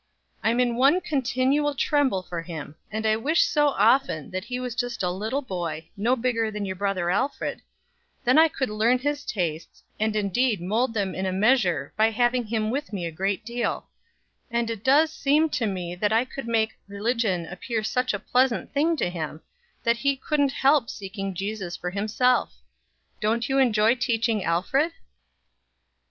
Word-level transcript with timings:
I 0.43 0.49
am 0.49 0.59
in 0.59 0.77
one 0.77 0.99
continual 0.99 1.75
tremble 1.75 2.23
for 2.23 2.41
him, 2.41 2.73
and 2.89 3.05
I 3.05 3.15
wish 3.17 3.43
so 3.43 3.67
often 3.67 4.31
that 4.31 4.45
he 4.45 4.59
was 4.59 4.73
just 4.73 5.03
a 5.03 5.11
little 5.11 5.43
boy, 5.43 5.89
no 5.95 6.15
older 6.15 6.49
than 6.49 6.65
your 6.65 6.75
brother 6.75 7.11
Alfred; 7.11 7.61
then 8.25 8.35
I 8.39 8.47
could 8.47 8.71
learn 8.71 8.97
his 8.97 9.23
tastes, 9.23 9.83
and 9.99 10.15
indeed 10.15 10.59
mold 10.59 10.95
them 10.95 11.13
in 11.13 11.27
a 11.27 11.31
measure 11.31 11.93
by 11.97 12.09
having 12.09 12.47
him 12.47 12.71
with 12.71 12.91
me 12.91 13.05
a 13.05 13.11
great 13.11 13.45
deal, 13.45 13.89
and 14.49 14.71
it 14.71 14.83
does 14.83 15.13
seem 15.13 15.49
to 15.49 15.67
me 15.67 15.93
that 15.93 16.11
I 16.11 16.25
could 16.25 16.47
make 16.47 16.79
religion 16.87 17.45
appear 17.45 17.83
such 17.83 18.11
a 18.11 18.17
pleasant 18.19 18.73
thing 18.73 18.97
to 18.97 19.07
him, 19.11 19.41
that 19.83 19.97
he 19.97 20.15
couldn't 20.17 20.51
help 20.51 20.89
seeking 20.89 21.35
Jesus 21.35 21.77
for 21.77 21.91
himself. 21.91 22.55
Don't 23.19 23.47
you 23.47 23.59
enjoy 23.59 23.93
teaching 23.93 24.43
Alfred?" 24.43 24.93